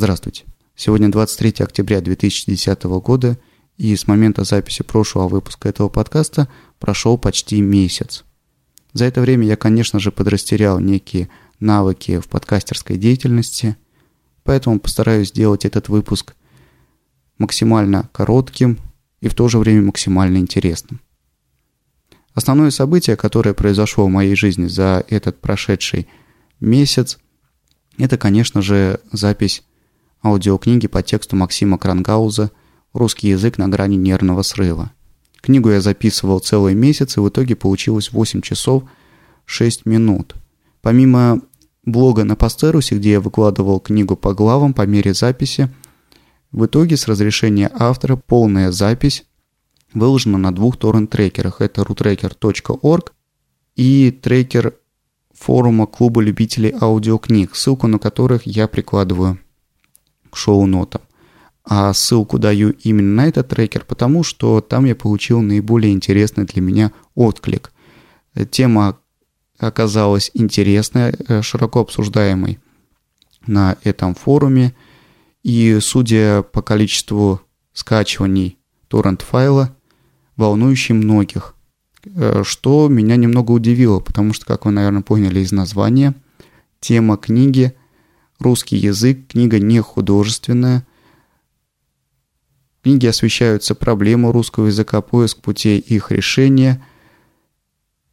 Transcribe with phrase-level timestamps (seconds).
[0.00, 0.44] Здравствуйте.
[0.76, 3.38] Сегодня 23 октября 2010 года,
[3.76, 8.24] и с момента записи прошлого выпуска этого подкаста прошел почти месяц.
[8.94, 11.28] За это время я, конечно же, подрастерял некие
[11.58, 13.76] навыки в подкастерской деятельности,
[14.42, 16.34] поэтому постараюсь сделать этот выпуск
[17.36, 18.78] максимально коротким
[19.20, 21.02] и в то же время максимально интересным.
[22.32, 26.08] Основное событие, которое произошло в моей жизни за этот прошедший
[26.58, 27.18] месяц,
[27.98, 29.62] это, конечно же, запись
[30.22, 32.50] аудиокниги по тексту Максима Крангауза
[32.92, 34.92] «Русский язык на грани нервного срыва».
[35.40, 38.84] Книгу я записывал целый месяц, и в итоге получилось 8 часов
[39.46, 40.34] 6 минут.
[40.82, 41.40] Помимо
[41.84, 45.70] блога на Пастерусе, где я выкладывал книгу по главам по мере записи,
[46.52, 49.24] в итоге с разрешения автора полная запись
[49.94, 51.60] выложена на двух торрент-трекерах.
[51.60, 53.12] Это rootracker.org
[53.76, 54.74] и трекер
[55.32, 59.38] форума клуба любителей аудиокниг, ссылку на которых я прикладываю
[60.30, 61.02] к шоу-нотам.
[61.64, 66.62] А ссылку даю именно на этот трекер, потому что там я получил наиболее интересный для
[66.62, 67.72] меня отклик.
[68.50, 68.98] Тема
[69.60, 72.58] оказалась интересной, э, широко обсуждаемой
[73.46, 74.74] на этом форуме.
[75.42, 77.40] И судя по количеству
[77.72, 79.76] скачиваний торрент-файла,
[80.36, 81.54] волнующий многих,
[82.04, 86.14] э, что меня немного удивило, потому что, как вы, наверное, поняли из названия,
[86.80, 87.74] тема книги
[88.40, 90.84] «Русский язык», книга не художественная,
[92.80, 96.82] в книге освещаются проблемы русского языка, поиск путей их решения.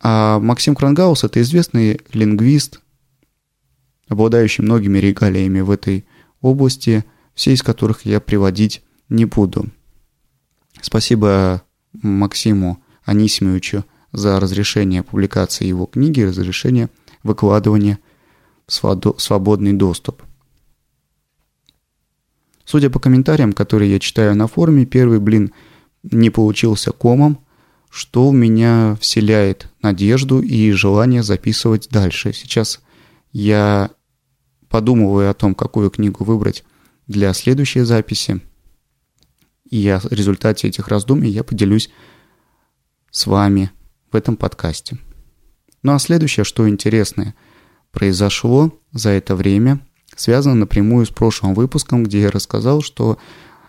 [0.00, 2.80] А Максим Крангаус– это известный лингвист,
[4.08, 6.04] обладающий многими регалиями в этой
[6.40, 9.66] области, все из которых я приводить не буду.
[10.80, 16.88] Спасибо Максиму Анисимовичу за разрешение публикации его книги, разрешение
[17.22, 18.00] выкладывания
[18.68, 20.22] свободный доступ.
[22.64, 25.52] Судя по комментариям, которые я читаю на форуме, первый блин
[26.02, 27.38] не получился комом,
[27.90, 32.32] что в меня вселяет надежду и желание записывать дальше.
[32.34, 32.80] Сейчас
[33.32, 33.90] я
[34.68, 36.64] подумываю о том, какую книгу выбрать
[37.06, 38.42] для следующей записи.
[39.70, 41.90] И о результате этих раздумий я поделюсь
[43.10, 43.70] с вами
[44.10, 44.98] в этом подкасте.
[45.82, 47.34] Ну а следующее, что интересное,
[47.92, 49.80] произошло за это время,
[50.16, 53.18] связано напрямую с прошлым выпуском, где я рассказал, что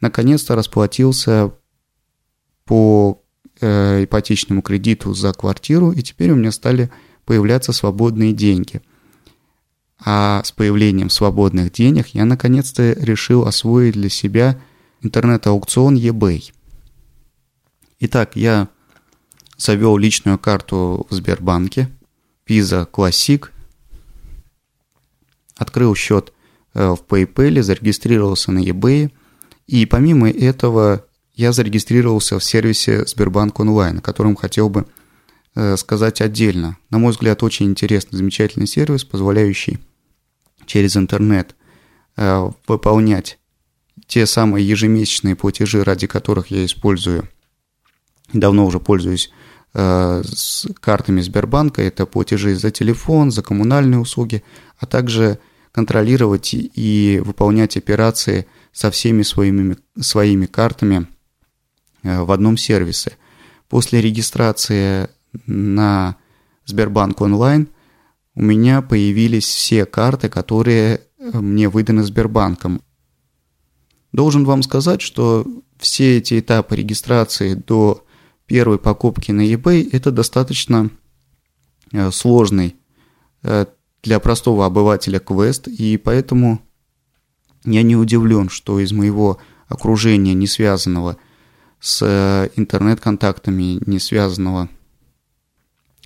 [0.00, 1.52] наконец-то расплатился
[2.64, 3.22] по
[3.60, 6.90] э, ипотечному кредиту за квартиру, и теперь у меня стали
[7.24, 8.82] появляться свободные деньги.
[10.04, 14.60] А с появлением свободных денег я наконец-то решил освоить для себя
[15.00, 16.52] интернет-аукцион eBay.
[18.00, 18.68] Итак, я
[19.56, 21.88] завел личную карту в Сбербанке,
[22.48, 23.48] Visa Classic,
[25.62, 26.32] открыл счет
[26.74, 29.10] э, в PayPal, зарегистрировался на eBay,
[29.66, 34.86] и помимо этого я зарегистрировался в сервисе Сбербанк онлайн, о котором хотел бы
[35.54, 36.76] э, сказать отдельно.
[36.90, 39.78] На мой взгляд, очень интересный, замечательный сервис, позволяющий
[40.66, 41.54] через интернет
[42.16, 43.38] э, выполнять
[44.06, 47.28] те самые ежемесячные платежи, ради которых я использую,
[48.32, 49.30] давно уже пользуюсь
[49.74, 54.42] с картами Сбербанка, это платежи за телефон, за коммунальные услуги,
[54.78, 55.38] а также
[55.72, 61.06] контролировать и выполнять операции со всеми своими, своими картами
[62.02, 63.16] э, в одном сервисе.
[63.68, 65.08] После регистрации
[65.46, 66.16] на
[66.66, 67.68] Сбербанк онлайн
[68.34, 72.82] у меня появились все карты, которые э, мне выданы Сбербанком.
[74.12, 75.46] Должен вам сказать, что
[75.78, 78.04] все эти этапы регистрации до
[78.46, 80.90] первой покупки на eBay– это достаточно
[81.92, 82.76] э, сложный
[84.02, 86.60] для простого обывателя квест, и поэтому
[87.64, 91.16] я не удивлен, что из моего окружения, не связанного
[91.80, 94.68] с э, интернет-контактами, не связанного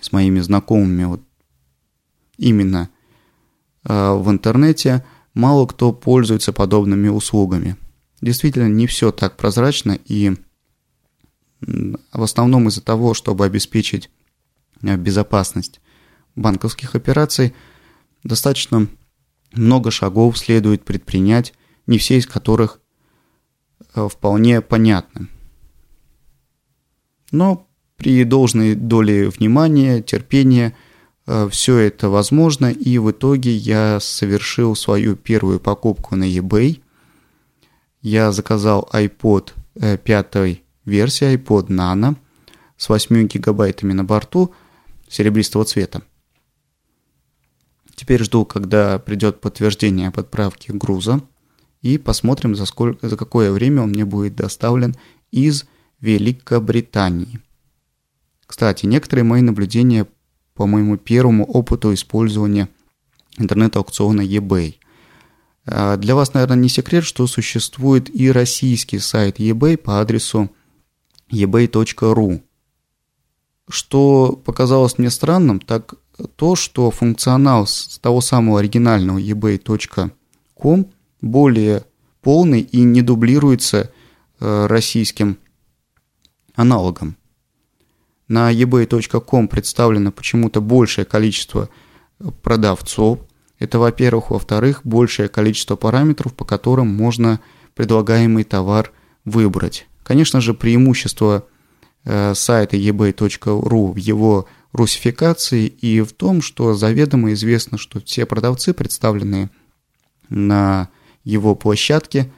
[0.00, 1.22] с моими знакомыми вот
[2.38, 2.88] именно
[3.84, 5.04] в интернете,
[5.34, 7.76] мало кто пользуется подобными услугами.
[8.20, 10.36] Действительно, не все так прозрачно, и
[11.60, 14.10] в основном из-за того, чтобы обеспечить
[14.82, 15.80] э, безопасность
[16.36, 17.54] банковских операций,
[18.24, 18.86] достаточно
[19.52, 21.52] много шагов следует предпринять,
[21.86, 22.80] не все из которых
[23.94, 25.28] э, вполне понятны.
[27.30, 27.66] Но
[27.96, 30.76] при должной доле внимания, терпения
[31.26, 36.80] э, все это возможно, и в итоге я совершил свою первую покупку на eBay–
[38.02, 42.16] я заказал iPod 5 э, версии, iPod Nano
[42.76, 44.52] с 8 гигабайтами на борту
[45.08, 46.02] серебристого цвета.
[48.02, 51.20] Теперь жду, когда придет подтверждение об отправке груза.
[51.82, 54.96] и посмотрим, за, сколько, за какое время он мне будет доставлен
[55.30, 55.66] из
[56.00, 57.38] Великобритании.
[58.44, 60.08] Кстати, некоторые мои наблюдения
[60.54, 62.68] по моему первому опыту использования
[63.38, 64.74] интернет-аукциона eBay.
[65.64, 70.50] А, для вас, наверное, не секрет, что существует и российский сайт eBay по адресу
[71.30, 72.42] ebay.ru.
[73.72, 75.94] Что показалось мне странным, так
[76.36, 80.86] то, что функционал с того самого оригинального ebay.com
[81.22, 81.84] более
[82.20, 83.90] полный и не дублируется
[84.40, 85.38] э, российским
[86.54, 87.16] аналогом.
[88.28, 91.70] На ebay.com представлено почему-то большее количество
[92.42, 93.20] продавцов.
[93.58, 94.32] Это, во-первых.
[94.32, 97.40] Во-вторых, большее количество параметров, по которым можно
[97.74, 98.92] предлагаемый товар
[99.24, 99.86] выбрать.
[100.02, 101.51] Конечно же, преимущество э,
[102.04, 109.50] сайта ebay.ru в его русификации и в том, что заведомо известно, что все продавцы, представленные
[110.28, 110.88] на
[111.24, 112.32] его площадке,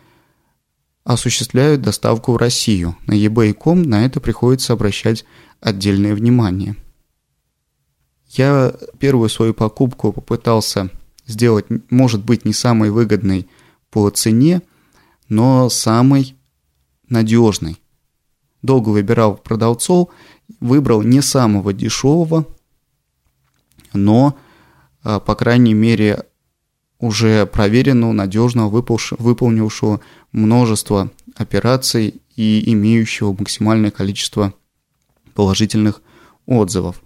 [1.05, 2.97] осуществляют доставку в Россию.
[3.07, 5.25] На eBay.com на это приходится обращать
[5.61, 6.77] отдельное внимание.
[8.29, 10.91] Я первую свою покупку попытался
[11.27, 13.49] сделать, может быть, не самой выгодной
[13.91, 14.63] по цене,
[15.29, 16.37] но самой
[17.09, 17.79] надежной.
[18.65, 20.09] Долго выбирал продавцов,
[20.59, 22.47] выбрал не самого дешевого,
[23.93, 24.39] но,
[25.03, 26.25] а, по крайней мере,
[26.99, 28.71] уже проверенного, надежного,
[29.19, 30.01] выполнившего
[30.33, 34.55] множество операций и имеющего максимальное количество
[35.35, 36.01] положительных
[36.47, 37.03] отзывов.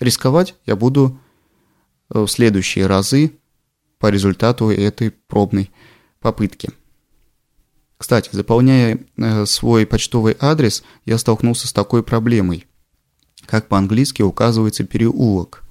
[0.00, 1.18] Рисковать я буду
[2.08, 3.32] э, в следующие разы
[3.98, 5.70] по результату этой пробной
[6.18, 6.70] попытки.
[7.98, 12.66] Кстати, заполняя э, свой почтовый адрес, я столкнулся с такой проблемой,
[13.46, 15.64] как по-английски указывается переулок.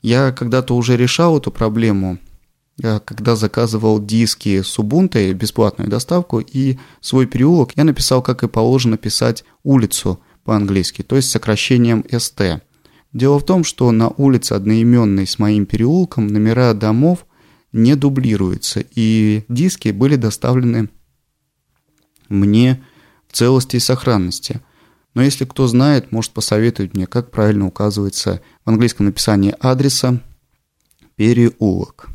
[0.00, 2.18] Я когда-то уже решал эту проблему,
[2.80, 8.96] когда заказывал диски с Ubuntu, бесплатную доставку, и свой переулок я написал, как и положено
[8.96, 12.60] писать улицу по-английски, то есть сокращением ST.
[13.12, 17.26] Дело в том, что на улице одноименной с моим переулком номера домов
[17.72, 20.88] не дублируются, и диски были доставлены
[22.28, 22.82] мне
[23.28, 24.60] в целости и сохранности.
[25.14, 30.20] Но если кто знает, может посоветовать мне, как правильно указывается в английском написании адреса
[31.16, 32.08] переулок.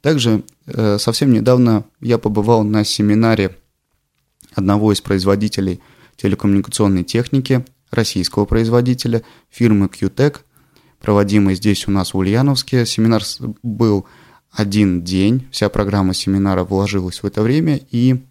[0.00, 3.56] Также э, совсем недавно я побывал на семинаре
[4.54, 5.80] одного из производителей
[6.16, 10.40] телекоммуникационной техники, российского производителя, фирмы QTech,
[11.00, 12.86] проводимый здесь у нас в Ульяновске.
[12.86, 13.22] Семинар
[13.62, 14.06] был
[14.50, 18.22] один день, вся программа семинара вложилась в это время, и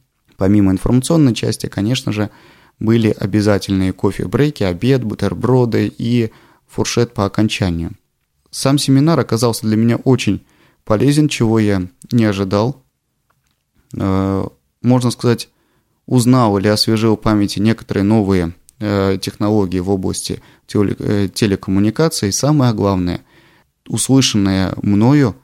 [0.43, 2.29] Помимо информационной части, конечно же,
[2.77, 6.33] были обязательные кофе-брейки, обед, бутерброды и
[6.67, 7.91] фуршет по окончанию.
[8.51, 10.45] Сам семинар оказался для меня очень
[10.83, 12.83] полезен, чего я не ожидал.
[13.95, 14.45] Э,
[14.81, 15.47] можно сказать,
[16.07, 20.41] узнал или освежил в памяти некоторые новые э, технологии в области
[20.73, 22.33] э, телекоммуникаций.
[22.33, 23.21] Самое главное,
[23.87, 25.37] услышанное мною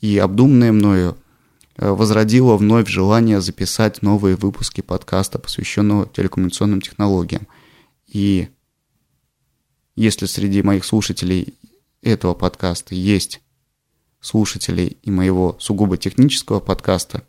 [0.00, 1.16] и обдуманное мною
[1.76, 7.46] возродило вновь желание записать новые выпуски подкаста, посвященного телекоммуникационным технологиям.
[8.06, 8.48] И
[9.94, 11.54] если среди моих слушателей
[12.02, 13.40] этого подкаста есть
[14.20, 17.22] слушатели и моего сугубо технического подкаста,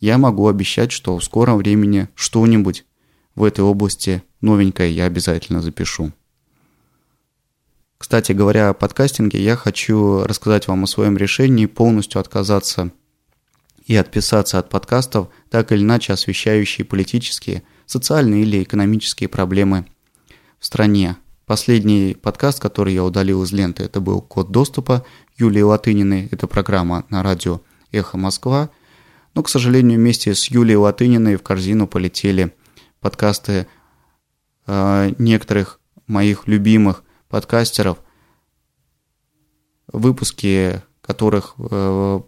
[0.00, 2.84] я могу обещать, что в скором времени что-нибудь
[3.34, 6.12] в этой области новенькое я обязательно запишу.
[7.98, 12.90] Кстати говоря о подкастинге, я хочу рассказать вам о своем решении полностью отказаться
[13.84, 19.86] и отписаться от подкастов, так или иначе освещающие политические, социальные или экономические проблемы
[20.58, 21.16] в стране.
[21.46, 25.04] Последний подкаст, который я удалил из ленты, это был «Код доступа»
[25.36, 26.28] Юлии Латыниной.
[26.30, 27.60] Это программа на радио
[27.92, 28.70] «Эхо Москва».
[29.34, 32.54] Но, к сожалению, вместе с Юлией Латыниной в корзину полетели
[33.00, 33.66] подкасты
[34.66, 37.98] э, некоторых моих любимых подкастеров,
[39.88, 42.20] выпуски которых э,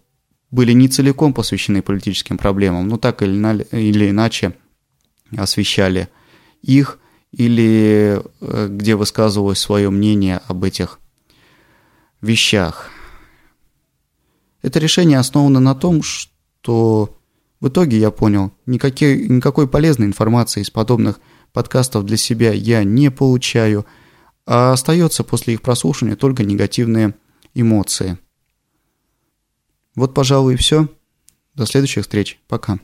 [0.51, 4.55] были не целиком посвящены политическим проблемам, но так или иначе
[5.37, 6.09] освещали
[6.63, 6.99] их
[7.33, 11.01] или э, где высказывалось свое мнение об этих
[12.21, 12.91] вещах.
[14.63, 17.19] Это решение основано на том, что
[17.61, 21.21] в итоге я понял, никакой, никакой полезной информации из подобных
[21.53, 23.87] подкастов для себя я не получаю,
[24.47, 27.15] а остается после их прослушивания только негативные
[27.55, 28.19] эмоции–
[29.97, 30.89] вот, пожалуй, и все.
[31.55, 32.39] До следующих встреч.
[32.49, 32.79] Пока.